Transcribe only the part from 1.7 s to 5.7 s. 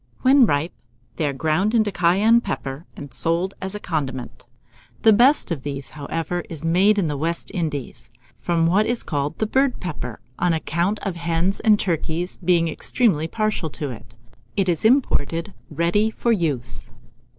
into cayenne pepper, and sold as a condiment. The best of